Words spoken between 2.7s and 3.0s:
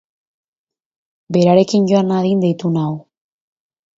nau.